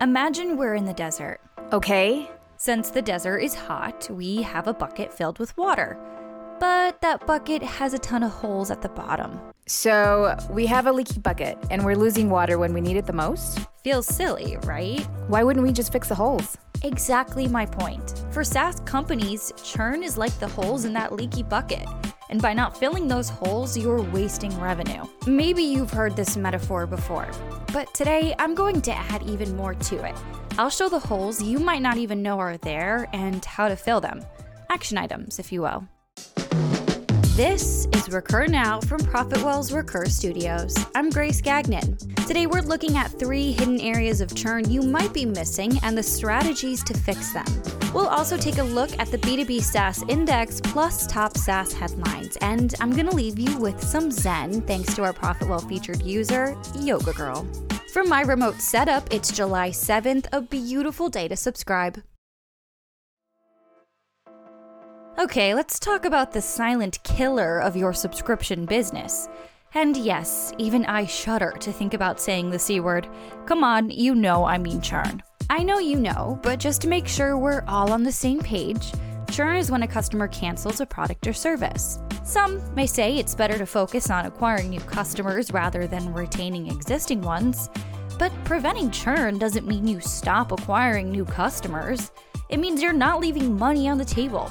[0.00, 1.40] Imagine we're in the desert.
[1.72, 2.28] Okay.
[2.56, 5.98] Since the desert is hot, we have a bucket filled with water.
[6.58, 9.40] But that bucket has a ton of holes at the bottom.
[9.66, 13.12] So we have a leaky bucket and we're losing water when we need it the
[13.12, 13.60] most?
[13.84, 15.00] Feels silly, right?
[15.28, 16.56] Why wouldn't we just fix the holes?
[16.82, 18.24] Exactly my point.
[18.30, 21.86] For SaaS companies, churn is like the holes in that leaky bucket.
[22.32, 25.04] And by not filling those holes, you're wasting revenue.
[25.26, 27.30] Maybe you've heard this metaphor before,
[27.74, 30.16] but today I'm going to add even more to it.
[30.56, 34.00] I'll show the holes you might not even know are there and how to fill
[34.00, 34.24] them.
[34.70, 35.86] Action items, if you will.
[37.36, 40.76] This is Recur Now from Profitwell's Recur Studios.
[40.94, 41.96] I'm Grace Gagnon.
[42.26, 46.02] Today we're looking at three hidden areas of churn you might be missing and the
[46.02, 47.46] strategies to fix them.
[47.94, 52.74] We'll also take a look at the B2B SaaS Index plus top SaaS headlines, and
[52.80, 57.14] I'm going to leave you with some Zen thanks to our Profitwell featured user, Yoga
[57.14, 57.48] Girl.
[57.94, 62.02] From my remote setup, it's July 7th, a beautiful day to subscribe.
[65.18, 69.28] Okay, let's talk about the silent killer of your subscription business.
[69.74, 73.06] And yes, even I shudder to think about saying the C word.
[73.44, 75.22] Come on, you know I mean churn.
[75.50, 78.90] I know you know, but just to make sure we're all on the same page,
[79.30, 81.98] churn is when a customer cancels a product or service.
[82.24, 87.20] Some may say it's better to focus on acquiring new customers rather than retaining existing
[87.20, 87.68] ones.
[88.18, 92.10] But preventing churn doesn't mean you stop acquiring new customers.
[92.48, 94.50] It means you're not leaving money on the table.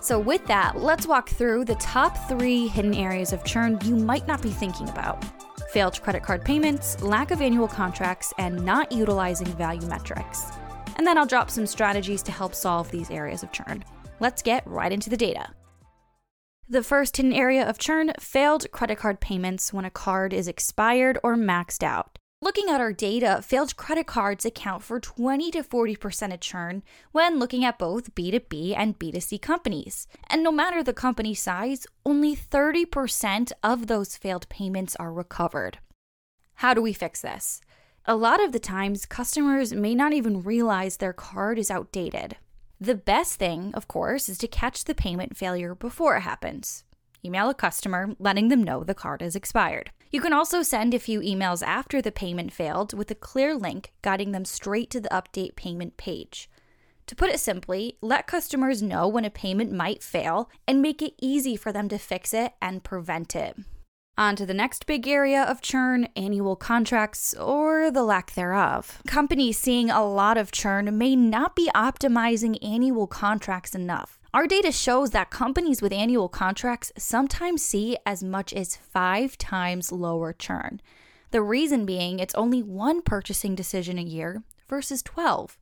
[0.00, 4.26] So, with that, let's walk through the top three hidden areas of churn you might
[4.26, 5.24] not be thinking about
[5.70, 10.50] failed credit card payments, lack of annual contracts, and not utilizing value metrics.
[10.96, 13.84] And then I'll drop some strategies to help solve these areas of churn.
[14.20, 15.50] Let's get right into the data.
[16.68, 21.18] The first hidden area of churn failed credit card payments when a card is expired
[21.22, 22.18] or maxed out.
[22.40, 27.40] Looking at our data, failed credit cards account for 20 to 40% of churn when
[27.40, 30.06] looking at both B2B and B2C companies.
[30.28, 35.78] And no matter the company size, only 30% of those failed payments are recovered.
[36.54, 37.60] How do we fix this?
[38.06, 42.36] A lot of the times, customers may not even realize their card is outdated.
[42.80, 46.84] The best thing, of course, is to catch the payment failure before it happens.
[47.24, 49.90] Email a customer letting them know the card is expired.
[50.10, 53.92] You can also send a few emails after the payment failed with a clear link
[54.00, 56.48] guiding them straight to the update payment page.
[57.08, 61.14] To put it simply, let customers know when a payment might fail and make it
[61.20, 63.56] easy for them to fix it and prevent it.
[64.18, 69.00] On to the next big area of churn annual contracts, or the lack thereof.
[69.06, 74.18] Companies seeing a lot of churn may not be optimizing annual contracts enough.
[74.34, 79.92] Our data shows that companies with annual contracts sometimes see as much as five times
[79.92, 80.80] lower churn.
[81.30, 85.56] The reason being it's only one purchasing decision a year versus 12.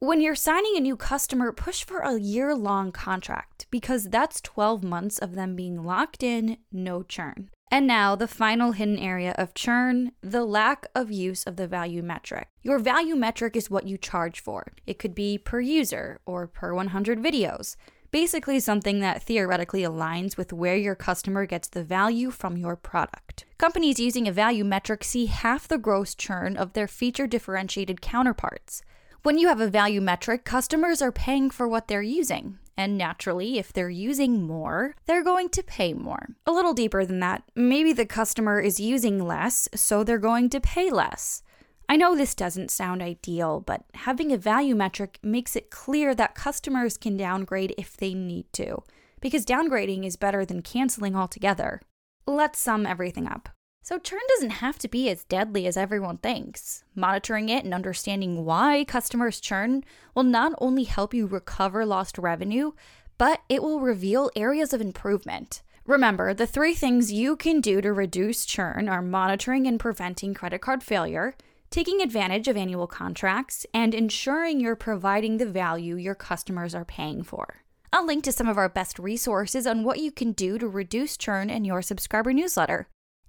[0.00, 4.82] When you're signing a new customer, push for a year long contract because that's 12
[4.82, 7.50] months of them being locked in, no churn.
[7.72, 12.02] And now, the final hidden area of churn the lack of use of the value
[12.02, 12.48] metric.
[12.62, 14.74] Your value metric is what you charge for.
[14.86, 17.76] It could be per user or per 100 videos
[18.12, 23.46] basically something that theoretically aligns with where your customer gets the value from your product.
[23.56, 28.82] Companies using a value metric see half the gross churn of their feature differentiated counterparts.
[29.22, 32.58] When you have a value metric, customers are paying for what they're using.
[32.76, 36.36] And naturally, if they're using more, they're going to pay more.
[36.46, 40.60] A little deeper than that, maybe the customer is using less, so they're going to
[40.60, 41.42] pay less.
[41.88, 46.34] I know this doesn't sound ideal, but having a value metric makes it clear that
[46.34, 48.78] customers can downgrade if they need to,
[49.20, 51.82] because downgrading is better than canceling altogether.
[52.26, 53.50] Let's sum everything up.
[53.84, 56.84] So, churn doesn't have to be as deadly as everyone thinks.
[56.94, 59.82] Monitoring it and understanding why customers churn
[60.14, 62.72] will not only help you recover lost revenue,
[63.18, 65.62] but it will reveal areas of improvement.
[65.84, 70.60] Remember, the three things you can do to reduce churn are monitoring and preventing credit
[70.60, 71.34] card failure,
[71.68, 77.24] taking advantage of annual contracts, and ensuring you're providing the value your customers are paying
[77.24, 77.62] for.
[77.92, 81.16] I'll link to some of our best resources on what you can do to reduce
[81.16, 82.86] churn in your subscriber newsletter.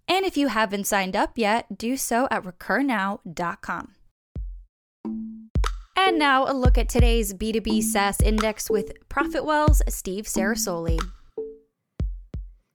[0.08, 3.96] And if you haven't signed up yet, do so at recurnow.com.
[5.96, 11.00] And now a look at today's B2B SaaS index with ProfitWell's Steve Sarasoli.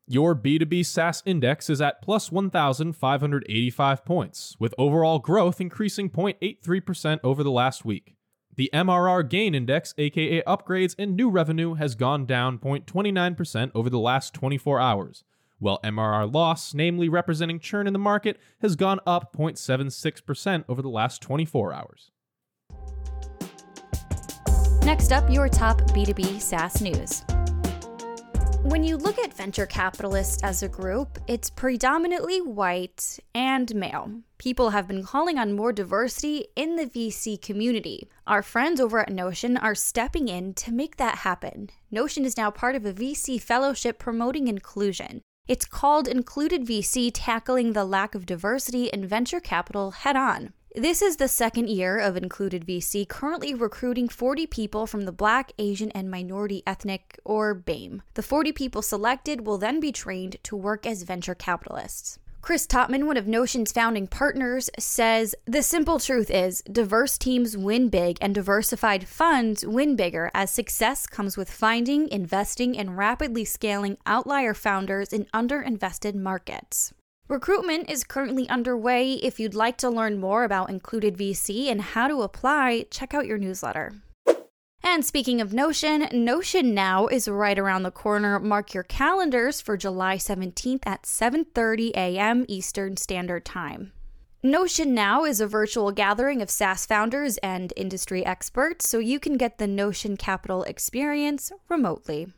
[0.07, 7.45] Your B2B SaaS index is at plus 1,585 points, with overall growth increasing 0.83% over
[7.45, 8.15] the last week.
[8.57, 13.99] The MRR gain index, aka upgrades and new revenue, has gone down 0.29% over the
[13.99, 15.25] last 24 hours,
[15.59, 20.89] while MRR loss, namely representing churn in the market, has gone up 0.76% over the
[20.89, 22.11] last 24 hours.
[24.83, 27.23] Next up, your top B2B SaaS news.
[28.63, 34.11] When you look at venture capitalists as a group, it's predominantly white and male.
[34.37, 38.09] People have been calling on more diversity in the VC community.
[38.27, 41.71] Our friends over at Notion are stepping in to make that happen.
[41.91, 45.23] Notion is now part of a VC fellowship promoting inclusion.
[45.49, 50.53] It's called Included VC Tackling the Lack of Diversity in Venture Capital Head On.
[50.77, 55.53] This is the second year of Included VC, currently recruiting 40 people from the Black,
[55.59, 58.03] Asian, and Minority Ethnic, or BAME.
[58.13, 62.19] The 40 people selected will then be trained to work as venture capitalists.
[62.49, 67.91] Chris Tottman, one of Notion's founding partners, says the simple truth is diverse teams win
[67.91, 73.99] big and diversified funds win bigger as success comes with finding, investing, and rapidly scaling
[74.07, 76.95] outlier founders in underinvested markets.
[77.29, 79.13] Recruitment is currently underway.
[79.17, 83.27] If you'd like to learn more about Included VC and how to apply, check out
[83.27, 83.93] your newsletter.
[84.91, 88.41] And speaking of Notion, Notion Now is right around the corner.
[88.41, 92.47] Mark your calendars for July 17th at 7:30 a.m.
[92.49, 93.93] Eastern Standard Time.
[94.43, 99.37] Notion Now is a virtual gathering of SaaS founders and industry experts, so you can
[99.37, 102.29] get the Notion Capital experience remotely.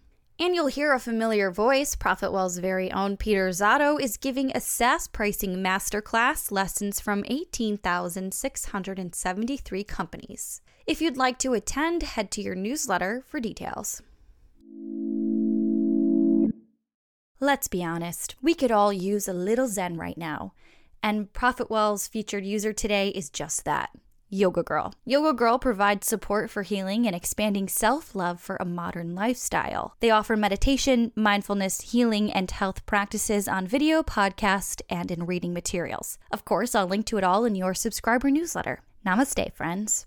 [0.41, 1.95] And you'll hear a familiar voice.
[1.95, 10.61] ProfitWell's very own Peter Zotto is giving a SaaS pricing masterclass lessons from 18,673 companies.
[10.91, 14.03] If you'd like to attend, head to your newsletter for details.
[17.39, 20.53] Let's be honest, we could all use a little Zen right now.
[21.01, 23.91] And ProfitWell's featured user today is just that
[24.31, 24.93] Yoga Girl.
[25.05, 29.95] Yoga Girl provides support for healing and expanding self love for a modern lifestyle.
[30.01, 36.19] They offer meditation, mindfulness, healing, and health practices on video, podcast, and in reading materials.
[36.33, 38.81] Of course, I'll link to it all in your subscriber newsletter.
[39.07, 40.05] Namaste, friends.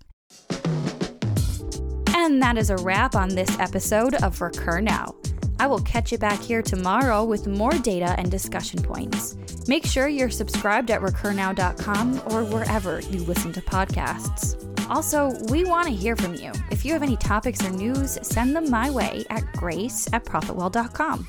[2.24, 5.14] And that is a wrap on this episode of Recur Now.
[5.58, 9.36] I will catch you back here tomorrow with more data and discussion points.
[9.68, 14.58] Make sure you're subscribed at recurnow.com or wherever you listen to podcasts.
[14.88, 16.50] Also, we want to hear from you.
[16.70, 21.28] If you have any topics or news, send them my way at grace at profitwell.com.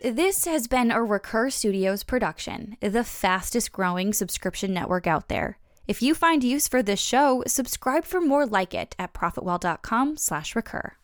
[0.00, 5.58] This has been a Recur Studios production, the fastest growing subscription network out there.
[5.86, 10.56] If you find use for this show, subscribe for more like it at profitwell.com slash
[10.56, 10.96] recur.